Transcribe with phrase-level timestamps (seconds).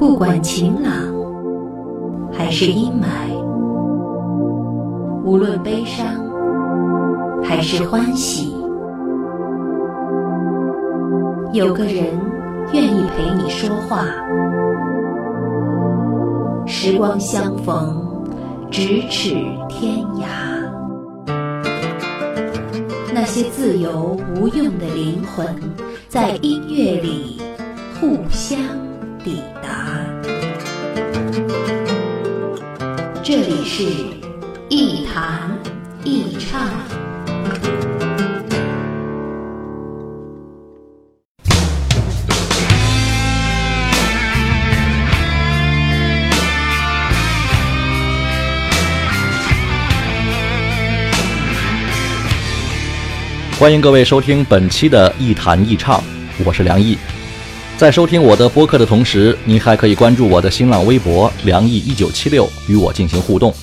[0.00, 0.90] 不管晴朗
[2.32, 3.36] 还是阴霾，
[5.22, 6.06] 无论悲伤
[7.44, 8.50] 还是欢喜，
[11.52, 12.18] 有个人
[12.72, 14.06] 愿意陪你说话。
[16.66, 18.02] 时光相逢，
[18.70, 19.34] 咫尺
[19.68, 20.24] 天涯。
[23.12, 25.46] 那些自由无用的灵魂，
[26.08, 27.38] 在音乐里
[28.00, 28.58] 互相
[29.22, 29.42] 抵
[33.80, 33.86] 是
[34.68, 35.58] 一弹
[36.04, 36.68] 一唱。
[53.58, 55.98] 欢迎各位收听本期的《一弹一唱》，
[56.44, 56.98] 我是梁毅。
[57.80, 63.54] 在收听我的播客的同时，您还可以关注我的新浪微博“梁毅一九七六”，与我进行互动。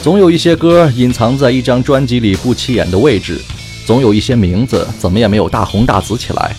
[0.00, 3.40] 总有一些歌隐藏在一张专辑里不起眼的位置，
[3.84, 6.54] 总有一些名字怎么也没有大红大紫起来，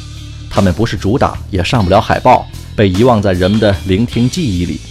[0.50, 4.82] 他们不是主打，也上不了海报，被遗忘在人们的聆听记忆里。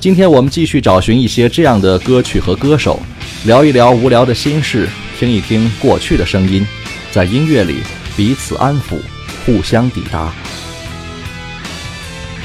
[0.00, 2.98] 今天我们继续找寻一些这样的歌曲和歌手，
[3.44, 4.88] 聊一聊无聊的心事。
[5.20, 6.66] 听一听过去的声音，
[7.12, 7.76] 在音乐里
[8.16, 8.98] 彼此安抚，
[9.44, 10.32] 互相抵达。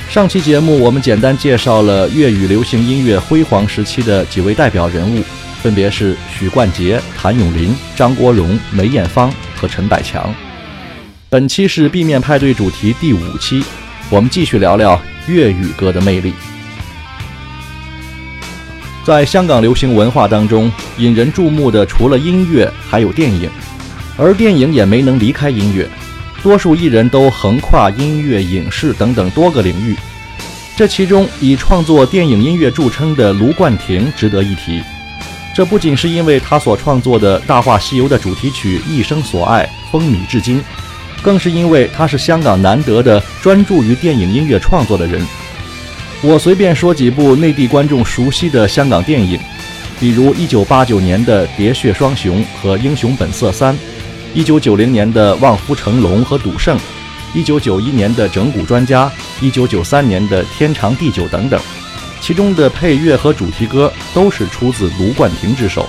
[0.10, 5.24] 上期节目我们简单介绍了粤语流行音乐辉煌时期的几位代表人物，
[5.62, 10.34] 分别是许冠杰、谭咏麟、张国荣、梅艳芳和陈百强。
[11.30, 13.64] 本期是 B 面派对主题第五期，
[14.10, 16.34] 我们继续聊聊粤语歌的魅力。
[19.06, 23.48] 在香港流行文化当中，引人注目的除了音乐，还有电影，
[24.18, 25.88] 而电影也没能离开音乐。
[26.42, 29.96] 多数艺人都横跨音乐、影视等等多个领域。
[30.76, 34.82] 这其中，以创作电影音乐著称的卢冠廷值得一提。
[35.54, 40.64] 这不仅是因为他所创作的《大话西游》的主题曲《一生所爱》风靡至今，
[41.22, 45.22] 更是因为他是香港难得的专注于电影音乐创作的人。
[46.22, 49.38] 我随便说几部内地观众熟悉的香港电影，
[50.00, 53.74] 比如1989年的《喋血双雄》和《英雄本色三》
[54.36, 56.78] ，1990年的《望夫成龙》和《赌圣》
[57.46, 59.12] ，1991年的《整蛊专家》
[59.52, 61.60] ，1993年的《天长地久》等等，
[62.22, 65.88] 其中的配乐和主题歌都是出自卢冠廷之手。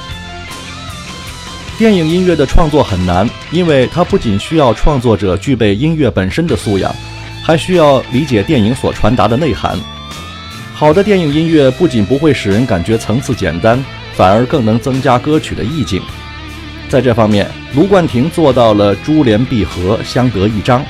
[1.79, 6.95] 电影音乐的创作很难，因为它不仅需要创作者具备音乐本身的素养，
[7.43, 9.79] 还需要理解电影所传达的内涵。
[10.75, 13.83] 好的电影音乐不仅不会使人感觉层次简单，
[14.15, 16.03] 反而更能增加歌曲的意境。
[16.91, 20.85] 在这方面，卢冠廷做到了珠联璧合，相得益彰。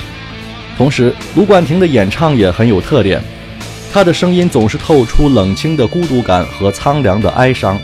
[0.78, 3.22] 同时，卢冠廷的演唱也很有特点，
[3.92, 7.78] 他的声音总是透出冷清的孤独感和苍凉的哀伤，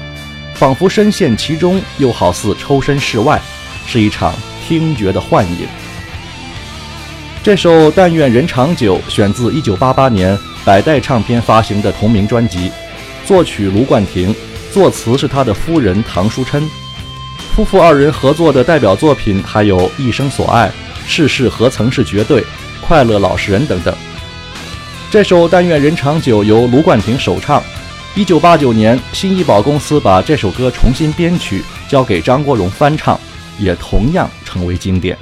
[0.54, 3.38] 仿佛深陷其中，又好似抽身事外，
[3.86, 4.34] 是一场
[4.66, 5.68] 听觉的幻影。
[7.42, 10.38] 这首《但愿人长久》选自1988年。
[10.64, 12.72] 百代唱片发行的同名专辑，
[13.24, 14.34] 作曲卢冠廷，
[14.72, 16.68] 作词是他的夫人唐书琛。
[17.56, 20.68] 夫妇二人合作的代表作品还有《一生所爱》
[21.08, 22.42] 《世事何曾是绝对》
[22.82, 23.96] 《快乐老实人》等等。
[25.10, 27.62] 这首《但愿人长久》由卢冠廷首唱。
[28.14, 33.18] 一九八九年，新艺宝公司把这首歌重新编曲，交给张国荣翻唱，
[33.58, 35.16] 也同样成为经典。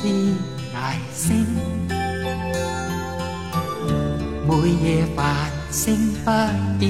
[0.00, 0.14] 天
[0.72, 1.44] 涯星
[4.46, 6.30] 每夜繁星不
[6.78, 6.88] 变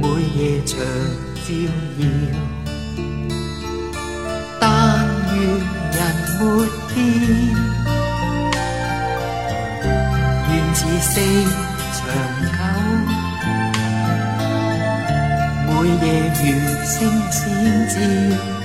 [0.00, 0.06] 每
[0.36, 0.78] 夜长
[1.34, 1.52] 照
[1.98, 2.02] 耀
[4.60, 5.40] 但愿
[5.90, 5.98] 人
[6.38, 6.40] 没
[6.94, 6.96] 变。
[10.48, 11.14] 愿似星
[11.92, 11.98] 长
[12.46, 12.58] 久
[15.66, 15.68] 每
[16.06, 16.06] 夜
[16.36, 16.40] 如
[16.84, 16.88] 星
[17.32, 17.38] 闪
[17.88, 18.59] 照。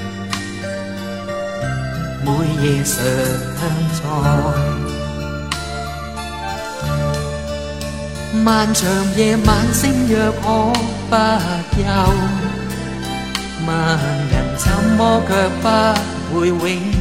[8.44, 8.84] 漫长
[9.16, 10.44] 夜晚，星若可
[11.10, 11.16] 不
[11.76, 11.82] 休，
[13.66, 13.70] 问
[14.30, 14.64] 人怎
[14.98, 15.30] 么却
[15.62, 15.66] 不
[16.40, 16.58] 会永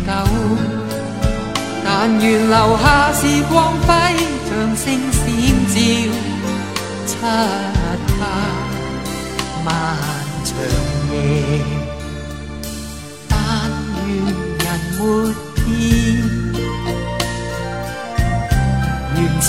[0.06, 0.08] 久？
[1.85, 1.87] 但
[2.19, 3.52] 愿留下是光
[3.87, 3.93] 辉，
[4.49, 4.82] 像星
[5.12, 5.14] 闪
[5.69, 5.76] 照
[7.06, 8.23] 漆黑
[9.64, 9.67] 漫
[15.05, 16.23] 人没变，
[19.17, 19.47] 愿此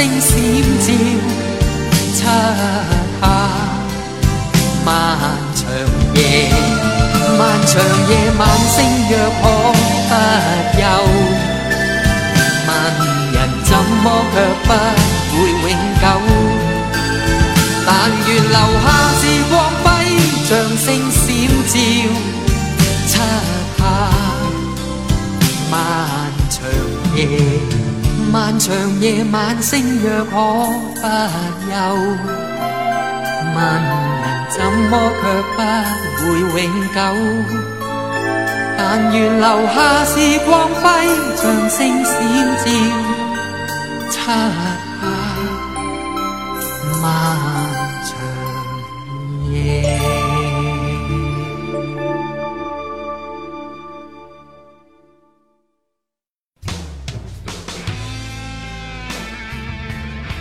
[0.00, 0.32] 星闪
[0.80, 0.88] 照
[2.16, 2.24] 漆
[3.20, 3.22] 黑
[4.82, 4.88] 漫
[5.54, 5.60] 长
[6.14, 6.18] 夜，
[7.36, 7.70] 漫长
[8.08, 8.78] 夜晚星
[9.10, 9.12] 若
[9.42, 9.44] 可
[10.08, 10.12] 不
[10.74, 10.80] 休，
[12.66, 12.68] 问
[13.34, 13.70] 人怎
[14.02, 14.68] 么却不
[15.36, 15.68] 会永
[16.00, 16.02] 久？
[17.84, 17.88] 但
[18.26, 18.86] 愿留下
[19.20, 19.52] 是光
[19.84, 19.86] 辉，
[20.48, 21.20] 像星闪
[21.66, 21.76] 照
[23.06, 23.12] 漆
[23.76, 23.80] 黑
[25.70, 25.72] 漫
[26.48, 26.56] 长
[27.14, 27.20] 夜，
[28.32, 30.30] 漫长夜晚星若可
[30.94, 31.02] 不
[31.68, 31.74] 休，
[33.54, 33.90] 问人
[34.50, 34.56] 怎
[34.88, 35.22] 么却
[36.16, 36.18] 不
[36.52, 36.96] 会永久？
[38.78, 38.80] 但
[39.12, 40.14] 愿留下是
[40.46, 40.48] 光
[40.80, 40.82] 辉，
[41.36, 42.08] 像星闪
[42.58, 42.64] 照
[44.10, 44.14] 漆
[45.00, 45.02] 黑
[47.02, 47.04] 漫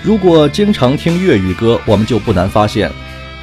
[0.09, 2.91] 如果经常听粤语歌，我们就不难发现，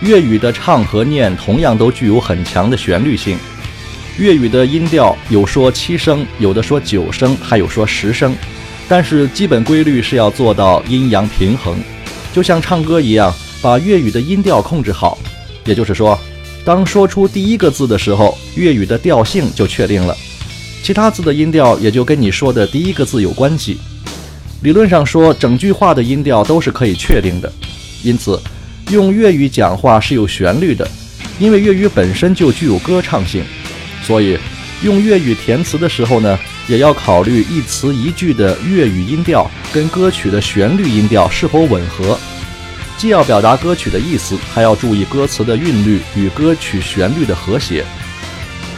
[0.00, 3.38] 粤语的唱和念同样都具有很强的旋律性。
[4.18, 8.34] 粤语的音调有说七声，有的说九声，还有说十声，
[8.88, 11.78] 但是基本规律是要做到阴阳平衡，
[12.32, 13.32] 就像唱歌一样，
[13.62, 15.16] 把粤语的音调控制好。
[15.64, 16.18] 也就是说，
[16.64, 20.16] 当说出第一个字的时候，粤语的调性就确定了，
[20.82, 23.78] 其他字的音调也就跟你说的第一个字有关系。
[24.66, 27.52] 理论上说，整句话的音调都是可以确定的，
[28.02, 28.42] 因此
[28.90, 30.90] 用粤语讲话是有旋律的，
[31.38, 33.44] 因为粤语本身就具有歌唱性，
[34.02, 34.36] 所以
[34.82, 36.36] 用粤语填词的时候呢，
[36.66, 42.18] 也要考虑一词一句的粤语音调跟歌曲的旋律音调是否吻合，
[42.98, 47.84] 既要表达歌曲的意思，还要注意歌词的韵律与歌曲旋律的和谐。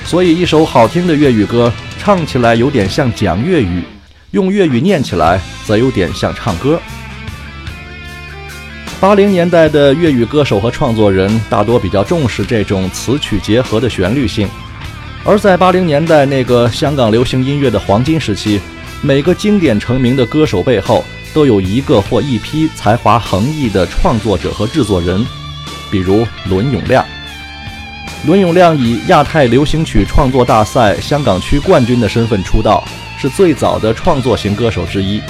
[0.05, 3.82] 所以，一首好听的粤语歌唱起来有点像讲粤语。
[4.33, 6.79] 用粤语念起来，则有点像唱歌。
[9.01, 14.47] 八零年代的粤语歌手和创作人大多比较重视这种词曲结合的旋律性，
[15.25, 18.61] 而在八零年代那个香港流行音乐的黄金时期，
[19.01, 21.03] 每个经典成名的歌手背后
[21.33, 25.25] 都有一个或一批才华横溢的创作者和制作人，
[25.91, 27.03] 比如伦永亮。
[28.27, 32.85] 伦永亮以亚太流行曲创作大赛香港区冠军的身份出道。
[33.19, 35.21] 是最早的创作型歌手之一，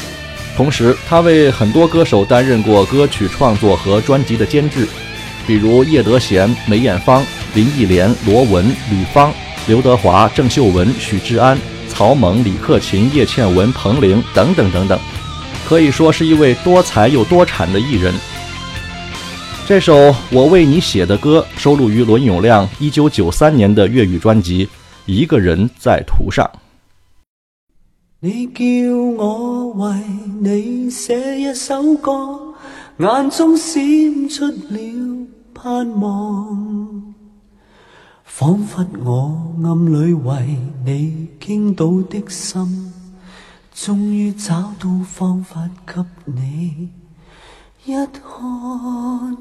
[0.56, 4.86] 同时他为很多歌手担任过歌曲创作和专辑的监制，
[5.46, 9.32] 比如叶德娴、梅艳芳、林忆莲、罗文、吕方、
[9.66, 14.98] 刘德华、郑秀文、许志安、曹猛、李克勤、叶倩文、彭羚等等等等，
[15.66, 18.14] 可以说是一位多才又多产的艺人。
[19.66, 24.66] 这首《我为你写的歌》收录于伦永亮1993年的粤语专辑
[25.06, 26.44] 《一个人在途上》。
[28.20, 28.64] 你叫
[29.16, 29.94] 我为
[30.40, 32.52] 你写一首歌，
[32.96, 37.14] 眼中闪出了盼望，
[38.24, 42.92] 仿佛我暗里为你倾倒的心，
[43.72, 46.90] 终于找到方法给你
[47.84, 49.36] 一看。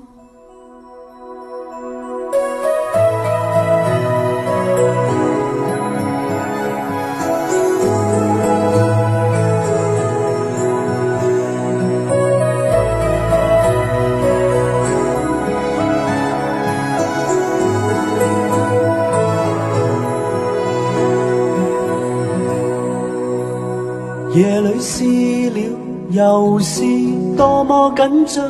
[28.08, 28.46] 紧张，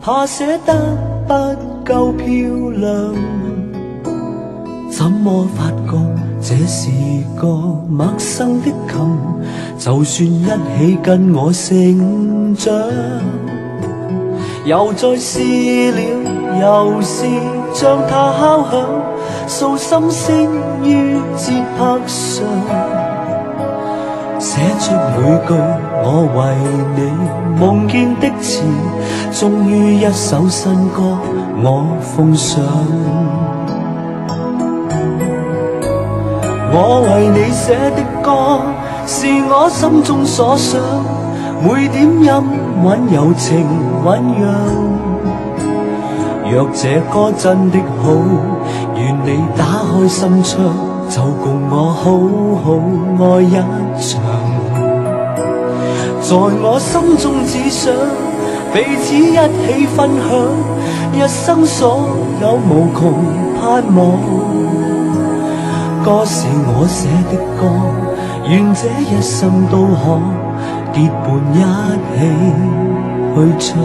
[0.00, 0.72] 怕写得
[1.26, 1.34] 不
[1.84, 2.26] 够漂
[2.76, 3.12] 亮。
[4.88, 5.98] 怎么发觉
[6.40, 6.88] 这是
[7.36, 7.48] 个
[7.88, 9.18] 陌生的琴，
[9.78, 12.72] 就算一起跟我成长，
[14.64, 15.40] 又再试
[15.90, 16.00] 了
[16.60, 17.26] 又试，
[17.72, 18.86] 将它敲响，
[19.48, 20.46] 诉心声
[20.84, 22.46] 于节拍上，
[24.38, 25.52] 写出每句
[26.06, 26.38] 我为
[26.94, 27.00] 你
[27.58, 28.62] 梦见的词，
[29.32, 31.16] 终于一首新歌
[31.62, 32.62] 我奉上。
[36.70, 38.60] 我为你写的歌，
[39.06, 40.78] 是我心中所想，
[41.62, 42.28] 每点音
[42.84, 43.66] 韵有情
[44.04, 44.06] 韵
[44.36, 44.44] 酿。
[46.52, 48.12] 若这歌真的好，
[48.94, 50.60] 愿你打开心窗，
[51.08, 52.12] 就共我好
[52.62, 52.66] 好
[53.24, 53.54] 爱一
[53.98, 54.20] 场。
[56.34, 57.94] 在我心中只想
[58.72, 60.26] 彼此一起分享，
[61.14, 62.08] 一生所
[62.40, 63.14] 有无穷
[63.54, 64.18] 盼望。
[66.04, 67.62] 歌是我写的歌，
[68.48, 70.18] 愿这一生都可
[70.92, 71.24] 结伴
[71.54, 71.56] 一
[72.18, 72.20] 起
[73.36, 73.78] 去唱。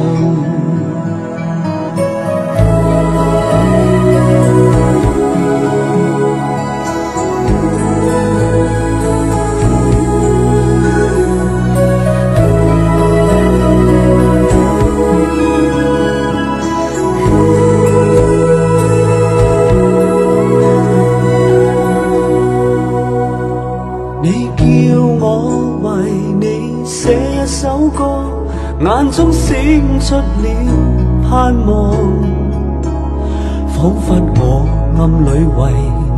[28.80, 29.58] 眼中闪
[30.00, 30.24] 出了
[31.30, 31.92] 盼望，
[33.68, 34.66] 仿佛我
[34.98, 35.60] 暗里为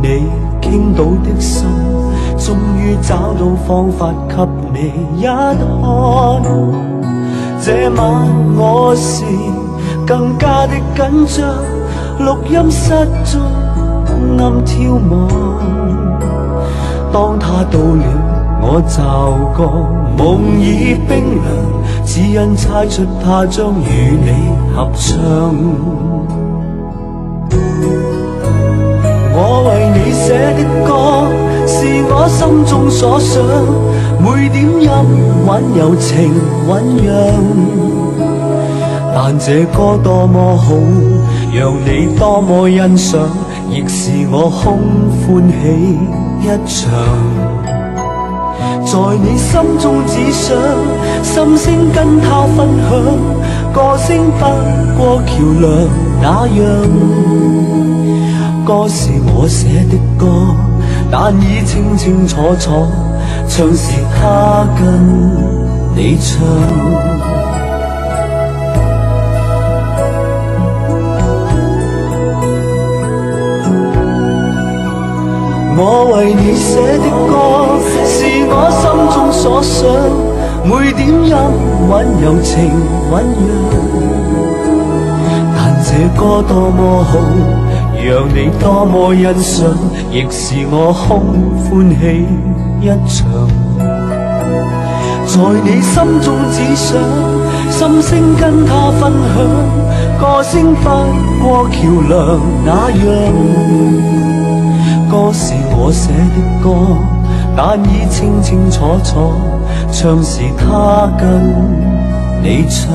[0.00, 0.06] 你
[0.60, 1.66] 倾倒的心，
[2.38, 4.36] 终于找到方法给
[4.72, 5.56] 你一看。
[7.60, 8.00] 这晚
[8.56, 9.24] 我是
[10.06, 11.44] 更加的紧张，
[12.24, 12.90] 录音室
[13.24, 13.40] 中
[14.38, 15.28] 暗眺望，
[17.12, 18.04] 当他到了。
[18.64, 19.02] 我就
[19.56, 19.60] 觉
[20.16, 21.10] 梦已冰
[21.42, 21.46] 凉，
[22.04, 24.30] 只因猜出他将与你
[24.74, 25.54] 合唱。
[29.34, 30.28] 我为你写
[30.58, 30.90] 的歌，
[31.66, 31.74] 是
[32.10, 33.42] 我心中所想，
[34.20, 34.88] 每点音
[35.46, 36.34] 韵柔情
[36.68, 36.70] 韵
[37.02, 37.06] 酿。
[39.14, 40.74] 但这歌多么好，
[41.54, 43.28] 让你多么欣赏，
[43.70, 44.78] 亦是我空
[45.22, 45.98] 欢喜
[46.42, 47.41] 一场。
[48.92, 50.54] 在你心中只想
[51.22, 52.90] 心声跟他分享，
[53.72, 54.44] 歌声不
[54.98, 55.32] 过桥
[55.62, 55.64] 梁
[56.20, 56.60] 那样。
[58.66, 60.26] 歌是我写的歌，
[61.10, 62.86] 但已清清楚楚，
[63.48, 64.84] 唱是他跟
[65.96, 66.44] 你唱。
[75.78, 75.80] 我
[76.14, 77.32] 为你写的歌，
[78.48, 78.82] 我心
[79.12, 79.80] 中所想，
[80.64, 81.34] 每点音
[81.88, 82.50] 韵柔情
[83.10, 83.46] 韵酿。
[85.54, 87.10] 但这歌多么好，
[87.96, 89.74] 让你多么欣赏，
[90.10, 91.10] 亦是我空
[91.64, 91.70] 欢
[92.00, 92.02] 喜
[92.80, 93.18] 一场。
[95.26, 96.86] 在你心中只想
[97.70, 99.00] 心声跟他分
[99.32, 99.34] 享，
[100.20, 100.84] 歌声不
[101.42, 101.76] 过桥
[102.08, 102.12] 梁
[102.66, 103.00] 那样。
[105.10, 106.68] 歌是我写的歌，
[107.56, 109.32] 但已清清楚楚，
[109.92, 111.28] 唱是他跟
[112.42, 112.92] 你唱。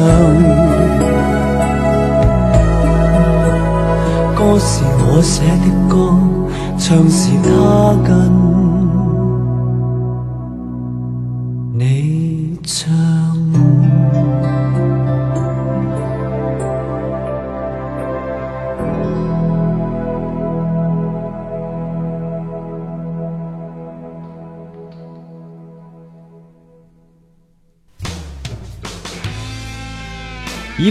[4.36, 5.96] 歌是我写的歌，
[6.78, 8.57] 唱是他跟。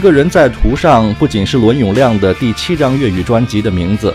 [0.06, 4.14] 个人在图上不仅是伦永亮的第七张粤语专辑的名字，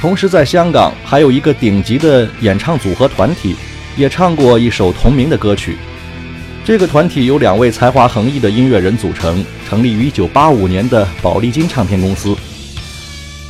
[0.00, 3.54] 同时在香港还有一个顶级的演唱组合团体，
[3.96, 5.76] 也唱过一首同名的歌曲。
[6.64, 12.34] 这个团体由两位才华横溢的音乐人组成，成立于1985年的宝丽金唱片公司。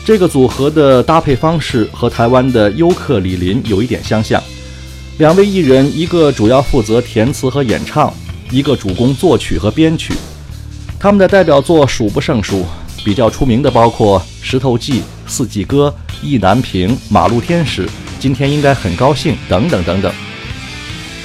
[0.05, 4.43] 这个组合的搭配方式和台湾的优客李林有一点相像，
[5.17, 8.13] 两位艺人一个主要负责填词和演唱，
[8.51, 10.13] 一个主攻作曲和编曲。
[11.03, 12.67] 他们的代表作数不胜数，
[13.03, 15.93] 比较出名的包括《石头记》《四季歌》
[16.23, 17.87] 《意难平》《马路天使》
[18.19, 20.13] 《今天应该很高兴》等等等等。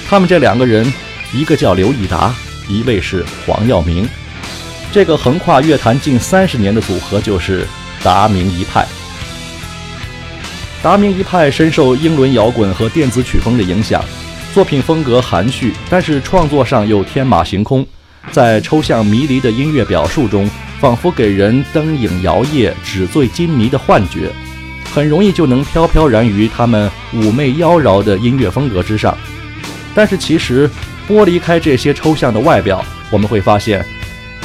[0.08, 0.90] 他们这两个人，
[1.34, 2.34] 一个叫刘以达，
[2.70, 4.08] 一位是黄耀明。
[4.94, 7.68] 这个横跨乐坛近三十年的组合就是
[8.02, 8.88] 达明一派。
[10.82, 14.02] 达明一派深受英伦摇滚和电子曲风的影响，
[14.54, 17.86] 作品风格含蓄，但是创作上又天马行空，
[18.32, 24.30] 在抽象迷离的音乐表述中，仿佛给人灯影摇曳、纸醉金迷的幻觉，
[24.94, 29.18] 很容易就能飘飘然于他们妩媚妖娆的音乐风格之上。
[29.94, 30.70] 但是其实
[31.08, 33.86] 剥离开这些抽象的外表，我们会发现，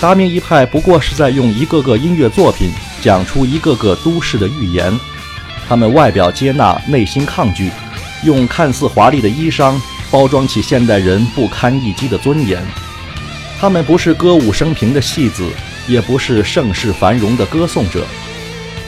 [0.01, 2.71] 达明一派不过是在用一个个音乐作品
[3.03, 4.93] 讲出一个个都市的预言。
[5.69, 7.71] 他们外表接纳，内心抗拒，
[8.25, 9.75] 用看似华丽的衣裳
[10.11, 12.63] 包装起现代人不堪一击的尊严。
[13.61, 15.47] 他们不是歌舞升平的戏子，
[15.87, 18.07] 也不是盛世繁荣的歌颂者。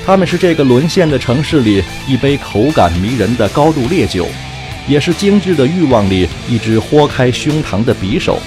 [0.07, 4.27] 他们是这个沦陷的城市里一杯口感迷人的高度烈酒，
[4.89, 8.39] 也是精致的欲望里一支豁开胸膛的匕首。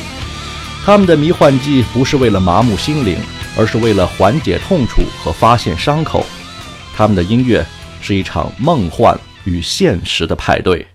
[0.83, 3.17] 他们的迷幻剂不是为了麻木心灵，
[3.55, 6.25] 而是为了缓解痛楚和发现伤口。
[6.95, 7.65] 他们的音乐。
[8.01, 10.85] 是一场梦幻与现实的派对。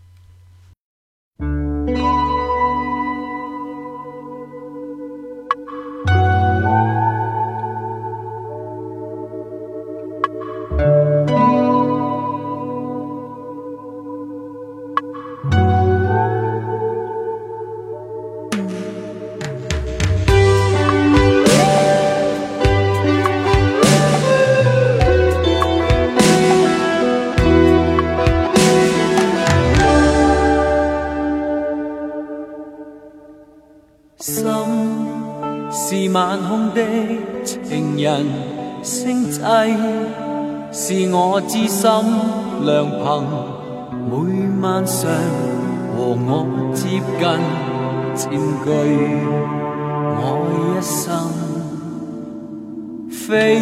[53.30, 53.60] 飞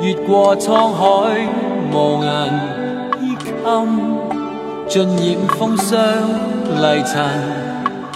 [0.00, 1.46] 越过沧海，
[1.92, 2.32] 无人
[3.20, 3.52] 衣襟，
[4.88, 6.00] 尽染风霜
[6.64, 7.22] 泥尘，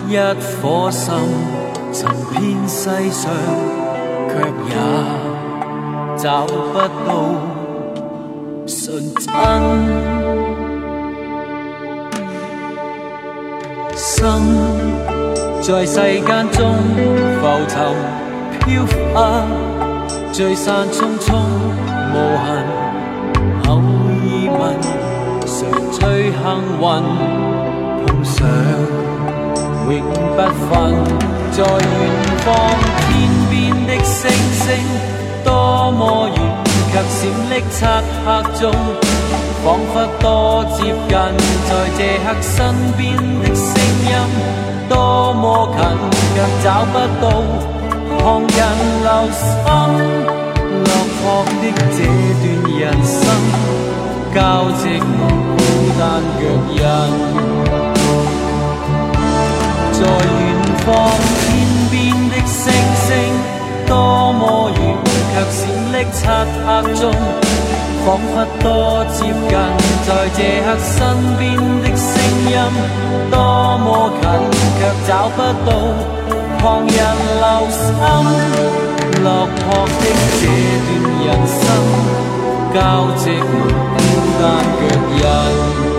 [0.09, 1.13] 一颗心
[1.93, 3.31] 寻遍世上，
[4.31, 4.33] 却
[4.65, 4.73] 也
[6.17, 6.53] 找不
[7.07, 7.09] 到。
[8.67, 9.29] 纯真，
[13.95, 14.25] 心
[15.61, 16.59] 在世间中
[17.43, 17.77] 浮沉
[18.61, 19.15] 飘忽，
[20.33, 21.35] 聚散匆匆
[22.15, 22.49] 无痕。
[23.67, 24.09] 偶尔
[24.59, 24.63] 问，
[25.45, 26.41] 谁最幸
[26.79, 26.83] 运？
[28.07, 28.39] 碰上
[29.91, 30.01] 永
[30.37, 30.39] 不
[30.69, 30.71] 分，
[31.51, 32.01] 在远
[32.45, 32.47] 方
[33.09, 33.11] 天
[33.51, 33.53] 边
[33.87, 34.67] 的星星，
[35.45, 36.39] 多么远。
[36.93, 37.79] 却闪匿漆
[38.25, 38.63] 黑中，
[39.65, 41.13] 仿佛多接近，
[41.69, 42.55] 在这刻身
[42.97, 42.99] 边
[43.43, 43.69] 的声
[44.07, 44.13] 音
[44.89, 44.93] 多
[45.35, 45.79] 么近，
[46.35, 47.25] 却找不到
[48.21, 48.59] 旁人
[49.03, 49.45] 留心。
[50.85, 51.23] 落魄
[51.61, 51.65] 的
[51.97, 51.99] 这
[52.41, 52.45] 段
[52.79, 53.19] 人生，
[54.35, 54.39] 交
[54.79, 55.59] 织孤
[55.99, 56.01] 单
[56.37, 56.79] 脚印，
[59.93, 60.41] 在远
[60.85, 60.89] 方
[61.41, 61.49] 天
[61.91, 61.93] 边
[62.29, 62.61] 的星
[63.07, 63.09] 星
[63.87, 63.93] 多
[64.35, 64.79] 么远。
[65.33, 65.59] 却闪
[65.91, 66.19] 匿漆
[66.67, 66.69] 黑
[67.01, 67.03] 中，
[68.05, 68.65] 仿佛多
[69.15, 69.53] 接近，
[70.07, 70.97] 在这刻身
[71.39, 71.43] 边
[71.83, 72.09] 的声
[72.47, 72.53] 音
[73.31, 73.35] 多
[73.79, 73.89] 么
[74.21, 74.23] 近，
[74.79, 75.69] 却找不到
[76.61, 76.97] 旁人
[77.41, 77.81] 留心。
[79.23, 80.05] 落魄的
[80.41, 80.43] 这
[80.87, 80.89] 段
[81.27, 81.63] 人生，
[82.73, 82.77] 交
[83.19, 83.53] 织孤
[84.41, 84.43] 单
[84.79, 85.23] 脚
[85.85, 85.90] 印。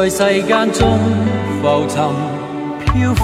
[0.00, 0.98] 在世间中
[1.60, 2.02] 浮沉
[2.86, 3.22] 飘忽，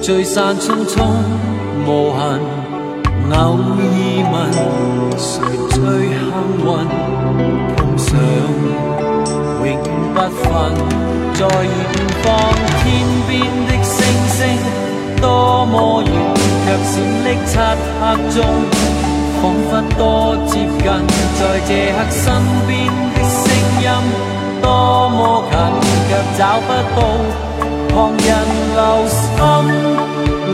[0.00, 1.04] 聚散匆匆
[1.86, 2.40] 无痕。
[3.30, 3.78] 偶尔
[4.32, 4.34] 问
[5.18, 5.30] 谁
[5.68, 5.76] 最
[6.08, 6.18] 幸
[6.64, 6.66] 运？
[7.76, 8.08] 碰上
[9.64, 9.68] 永
[10.14, 10.48] 不分。
[11.34, 11.68] 在远
[12.22, 12.24] 方
[12.80, 12.82] 天
[13.28, 13.30] 边
[13.66, 13.94] 的星
[14.28, 14.38] 星
[15.20, 16.08] 多么远，
[16.64, 17.52] 却闪匿漆
[18.00, 18.02] 黑
[18.32, 18.40] 中，
[19.42, 20.00] 仿佛多
[20.46, 20.82] 接近。
[21.36, 22.22] 在这刻身
[22.66, 22.72] 边
[23.12, 23.44] 的声
[23.82, 23.86] 音。
[24.64, 25.52] 多么近，
[26.08, 26.98] 却找不到
[27.90, 28.26] 旁人
[28.74, 29.16] 留心。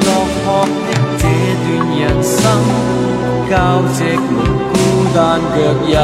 [0.03, 0.89] 落魄的
[1.21, 1.23] 这
[1.63, 2.35] 段人生，
[3.49, 3.53] 交
[3.95, 4.37] 织满
[4.73, 4.75] 孤
[5.15, 5.19] 单
[5.55, 5.95] 脚印。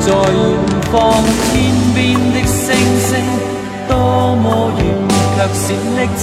[0.00, 0.44] 在远
[0.90, 0.92] 方
[1.52, 1.54] 天
[1.94, 1.96] 边
[2.32, 2.66] 的星
[2.98, 3.08] 星，
[3.86, 3.92] 多
[4.42, 4.46] 么
[4.78, 4.80] 远
[5.36, 6.20] 却闪匿漆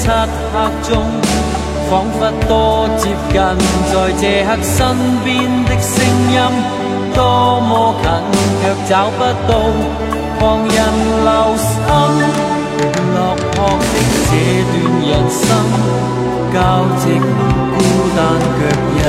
[0.51, 0.91] 黑中，
[1.89, 2.51] 仿佛多
[2.97, 3.33] 接近，
[3.91, 4.75] 在这刻身
[5.23, 5.25] 边
[5.65, 5.93] 的声
[6.33, 6.35] 音，
[7.15, 8.05] 多么近
[8.61, 9.51] 却找不到，
[10.37, 10.77] 旁人
[11.23, 11.65] 留心。
[13.15, 13.17] 落
[13.53, 13.93] 魄的
[14.27, 14.31] 这
[14.71, 14.73] 段
[15.07, 15.41] 人生，
[16.53, 16.55] 交
[16.99, 17.03] 织
[17.71, 17.73] 孤
[18.15, 18.19] 单
[18.59, 18.61] 脚
[18.97, 18.99] 印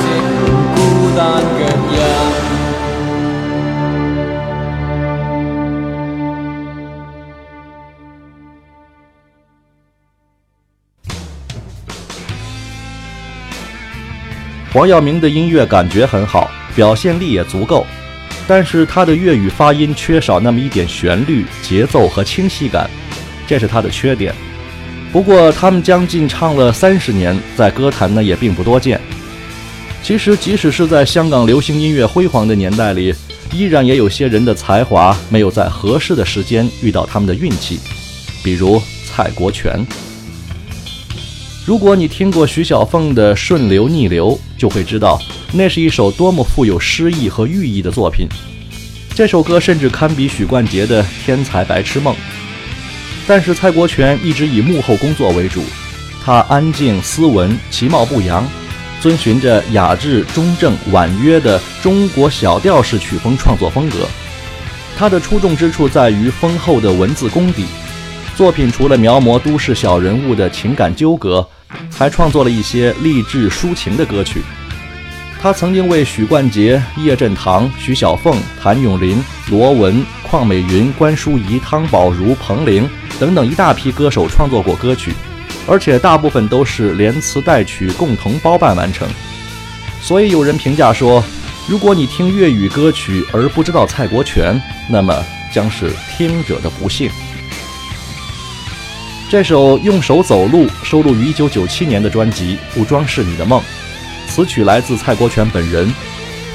[0.00, 0.06] 织
[0.74, 1.42] 孤单。
[14.72, 17.84] 黄耀明的音乐感觉很好，表现力也足够，
[18.48, 22.88] 但是他的粤语发音缺少那么一点旋律、节奏和清晰感，
[23.46, 24.34] 这是他的缺点。
[25.12, 28.98] 不过他们将近唱了三十年，在歌坛呢也并不多见。
[30.02, 33.14] 其实，即使是在香港流行音乐辉煌的年代里，
[33.52, 37.78] 依然也有些人的才华没有在合适的时间遇到他们的运气，
[38.42, 39.86] 比如蔡国权。
[41.66, 45.20] 如果你听过徐小凤的《顺流逆流》，就会知道
[45.52, 48.26] 那是一首多么富有诗意和寓意的作品。
[49.14, 52.14] 这首歌甚至堪比许冠杰的《天才白痴梦》。
[53.34, 55.64] 但是蔡国权一直以幕后工作为主，
[56.22, 58.46] 他安静斯文，其貌不扬，
[59.00, 64.06] 遵循着雅致、中正、婉约的中国小调式曲风创作风格。
[64.98, 67.64] 他的出众之处在于丰厚的文字功底。
[68.36, 71.48] 作品除了描摹都市小人物的情感纠葛，
[71.90, 74.42] 还创作了一些励志抒情的歌曲。
[75.42, 85.12] 他曾经为许冠杰、叶振棠、徐小凤、谭咏麟、罗文、邝美云、关淑怡、汤宝如、彭羚等等一大批歌手创作过歌曲，
[85.66, 89.08] 而且大部分都是连词带曲共同包办完成。
[90.00, 91.24] 所以有人评价说，
[91.66, 95.12] 如果你听粤语歌曲而不知道蔡国权，那么
[95.52, 97.10] 将是听者的不幸。
[99.28, 103.60] 这首《用手走路》收录于1997年的专辑《不装饰你的梦》，
[104.34, 105.92] 此曲来自蔡国权本人。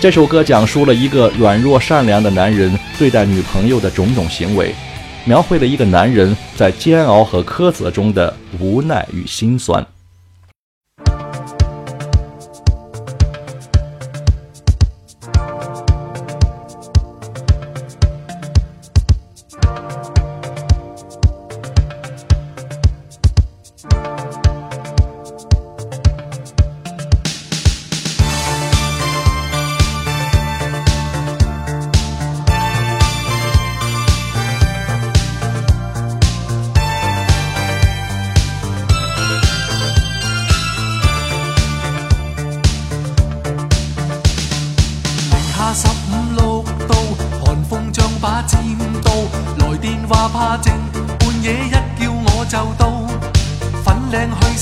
[0.01, 4.73] 这首歌讲述了一个软弱善良的男人对待女朋友的种种行为，
[5.25, 9.85] 描绘了一个男人在煎熬和苛责中的无奈与心酸。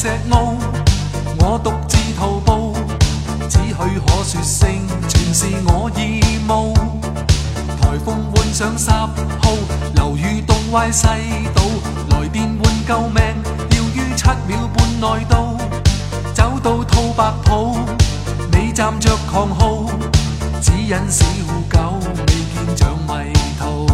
[0.06, 0.54] 石澳，
[1.40, 2.76] 我独自徒步，
[3.50, 4.70] 只许可说声，
[5.08, 6.76] 全是我义务。
[7.82, 9.10] 台风换上十号，
[9.96, 11.08] 楼雨动歪细
[11.56, 11.64] 倒，
[12.12, 13.20] 来电换救命，
[13.72, 15.58] 要于七秒半内到。
[16.36, 17.76] 走到吐白埔，
[18.52, 19.88] 你站着狂号，
[20.62, 21.26] 指引小
[21.68, 23.88] 狗未见像迷途，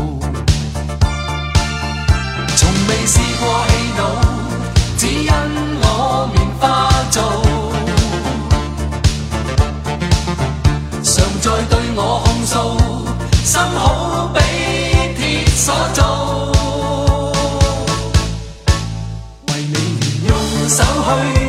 [2.57, 4.01] 从未试过气恼，
[4.97, 5.80] 只因。
[6.61, 7.21] 化做。
[11.03, 12.55] 常在对我控诉，
[13.43, 14.39] 心好比
[15.17, 15.99] 铁所造。
[19.47, 19.75] 为你
[20.27, 21.40] 用手去。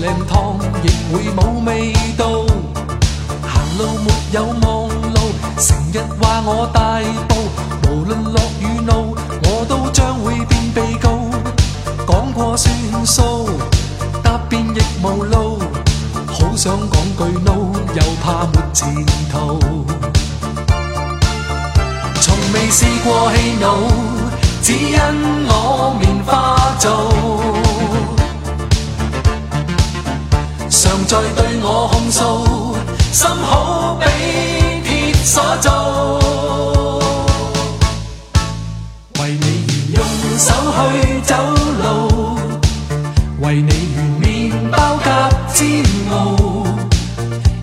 [0.00, 2.44] 靓汤亦会冇味道，
[3.46, 5.18] 行路没有望路，
[5.58, 11.08] 成日话我大步，无论落雨路，我都将会变被告，
[12.06, 12.74] 讲过算
[13.06, 13.48] 数，
[14.22, 15.58] 答辩亦无路。
[16.26, 18.94] 好想讲句 no，又怕没前
[19.32, 19.58] 途。
[22.20, 23.66] 从未试过气怒，
[24.62, 24.98] 只因
[25.48, 27.65] 我棉花做。
[30.96, 32.74] 常在对我控诉，
[33.12, 34.06] 心好比
[34.82, 35.68] 铁所做。
[39.20, 40.00] 为你愿用
[40.38, 41.34] 手去走
[41.82, 41.84] 路，
[43.40, 46.14] 为你愿面包夹煎熬，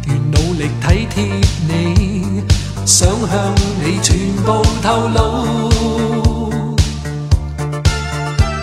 [0.05, 1.23] 愿努力体贴
[1.67, 2.43] 你，
[2.85, 4.15] 想向你全
[4.45, 5.17] 部透露。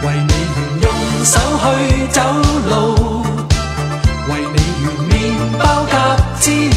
[0.02, 0.32] 为你
[0.80, 0.86] 愿用
[1.24, 2.20] 手去走
[6.40, 6.69] tea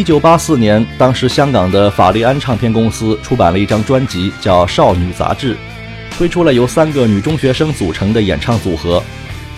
[0.00, 5.54] 一九八四年，当时香港的法利安唱片公司出版了一张专辑，叫《少女杂志》，
[6.16, 9.02] 推出了由三个女中学生组成的演唱组合，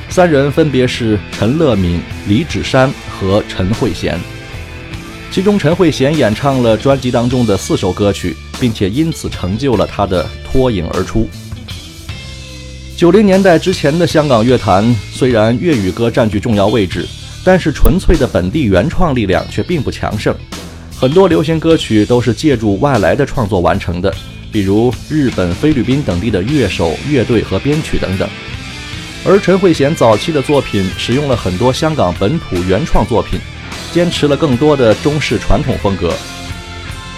[0.09, 4.17] 三人分别是陈乐敏、李芷珊和陈慧娴。
[5.31, 11.29] 其中，陈慧娴演唱了专辑当中的四首歌曲，并且因此成就了她的脱颖而出。
[12.97, 17.07] 九零年代之前的香港乐坛，虽然粤语歌占据重要位置。
[17.45, 20.35] 但是纯粹的本地原创力量却并不强盛，
[20.97, 24.15] 很多流行歌曲都是借助外来的创作完成的，
[24.53, 28.29] 比如日本、菲律宾等地的乐手、乐队和编曲等等。
[29.25, 33.39] 而陈慧娴早期的作品使用了很多香港本土原创作品，
[33.93, 36.13] 坚持了更多的中式传统风格。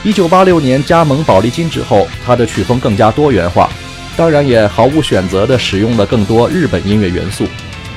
[0.02, 3.70] 一九八六年加盟宝丽金之后，她的曲风更加多元化，
[4.16, 7.46] 当然也毫无选择地使用了更多日本音乐元素。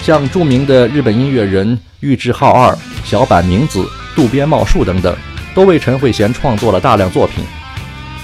[0.02, 5.16] 像著名的日本音乐人玉置浩二、小坂明子、渡边茂树等等，
[5.54, 7.44] 都为陈慧娴创作了大量作品。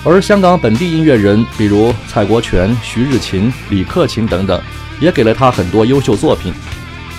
[0.05, 4.61] 而香港本地音乐人，比如蔡国权、徐日勤、李克勤等等，
[4.99, 6.53] 也给了他很多优秀作品。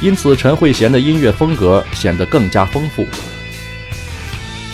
[0.00, 3.06] 因此，陈慧娴的音乐风格显得更加丰富。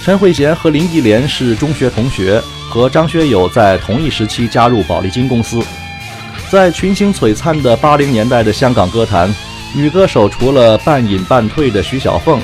[0.02, 5.62] 陈慧娴和林忆莲是中学同学，和张学友在同一时期加入宝丽金公司。
[6.50, 9.32] 在群星璀璨的八零年代的香港歌坛，
[9.72, 12.40] 女歌手除了半隐半退的徐小凤、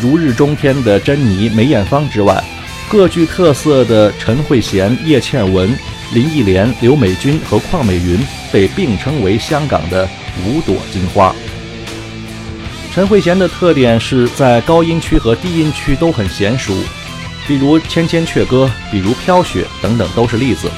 [0.00, 2.42] 如日中天的珍妮、梅艳芳之外，
[2.88, 5.76] 各具特色的陈慧娴、叶倩文、
[6.14, 10.08] 林忆莲、刘美君和邝美云被并称为香港的
[10.46, 11.34] 五朵金花。
[12.94, 16.72] 陈慧娴的特点是在高音区和低音区都很娴熟，
[17.46, 20.70] 比如《千千阙歌》，比如《飘雪》等等都是例子。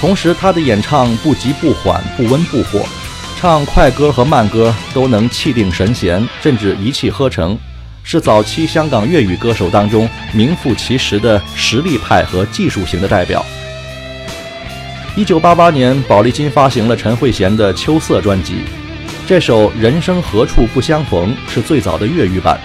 [0.00, 2.86] 同时，她的演唱不急不缓，不温不火。
[3.40, 7.56] 唱快歌和慢歌都能气定神闲，甚至一气呵成，
[8.02, 13.46] 是早期香港粤语歌手当中名副其实的实力派和技术型的代表。
[15.14, 18.56] 一九八八年，宝丽金发行了陈慧娴的《秋色》专辑，
[19.24, 22.58] 这首《人生何处不相逢》是最早的粤语版，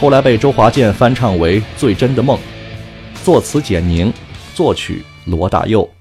[0.00, 2.36] 后来被周华健翻唱为《最真的梦》，
[3.24, 4.12] 作词简宁，
[4.56, 5.95] 作曲罗大佑。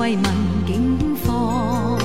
[0.00, 0.24] 慰问
[0.66, 1.98] 境况。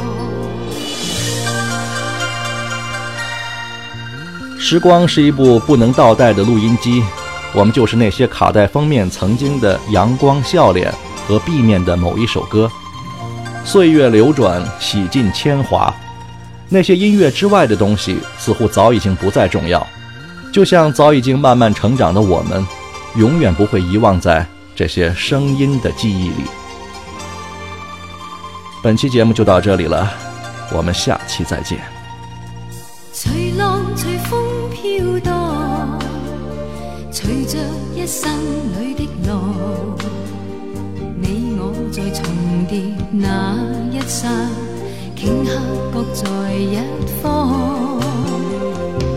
[4.59, 7.01] 时光是一部不能倒带的录音机，
[7.53, 10.93] 我们就是那些卡带封面曾经的阳光笑脸
[11.25, 12.69] 和 B 面的某一首歌。
[13.63, 15.93] 岁月流转，洗尽铅华，
[16.67, 19.87] 那些音乐之外的东西似乎早已经不再重要，
[20.51, 22.67] 就像早已经慢慢成长的我们，
[23.15, 26.43] 永远不会遗忘在这些声音的记忆里。
[28.85, 30.07] 本期节目就到这里了，
[30.71, 31.79] 我们下期再见。
[33.11, 35.99] 随浪随风飘荡，
[37.09, 37.57] 随着
[37.95, 38.31] 一生
[38.79, 39.43] 里的浪，
[41.19, 42.23] 你我在重
[42.69, 42.79] 叠
[43.11, 43.55] 那
[43.91, 44.29] 一刹，
[45.15, 45.59] 顷刻
[45.91, 46.77] 各在一
[47.23, 47.99] 方。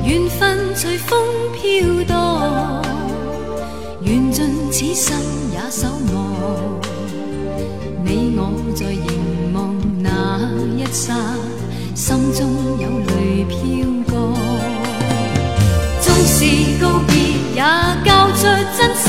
[0.03, 2.83] 缘分随风飘荡，
[4.01, 5.15] 缘尽此生
[5.53, 6.25] 也守望。
[8.03, 8.87] 你我在
[10.93, 11.15] 刹，
[11.95, 12.41] 心中
[12.81, 13.55] 有泪飘
[14.11, 14.15] 过。
[16.01, 16.45] 纵是
[16.81, 17.13] 告别，
[17.55, 17.63] 也
[18.05, 18.43] 交出
[18.77, 19.07] 真心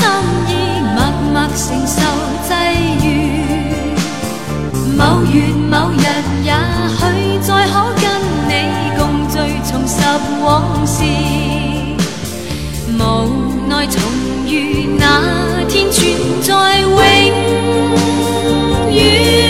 [0.48, 0.50] 意，
[0.94, 0.96] 默
[1.32, 1.98] 默承受
[2.46, 2.50] 际
[3.06, 3.08] 遇。
[4.96, 5.34] 某月
[5.70, 6.04] 某日，
[6.44, 6.48] 也
[6.96, 7.00] 许
[7.40, 8.04] 再可跟
[8.48, 8.50] 你
[8.98, 9.34] 共聚，
[9.70, 9.96] 重拾
[10.42, 10.48] 往
[10.86, 10.94] 事。
[12.98, 13.00] 无
[13.68, 13.94] 奈重
[14.46, 15.02] 遇那
[15.68, 15.98] 天，存
[16.42, 16.90] 在永
[18.92, 19.49] 远。